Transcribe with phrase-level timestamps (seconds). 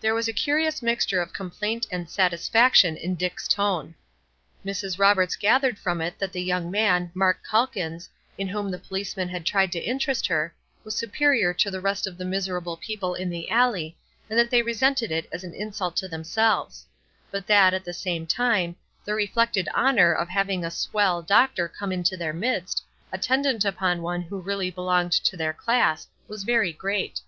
[0.00, 3.96] There was a curious mixture of complaint and satisfaction in Dick's tone.
[4.64, 4.96] Mrs.
[4.96, 8.08] Roberts gathered from it that the young man, Mark Calkins,
[8.38, 12.16] in whom the policeman had tried to interest her, was superior to the rest of
[12.16, 13.96] the miserable people in the alley,
[14.30, 16.86] and that they resented it as an insult to themselves;
[17.32, 21.90] but that, at the same time, the reflected honor of having a "swell" doctor come
[21.90, 27.20] into their midst, attendant upon one who really belonged to their class, was very great.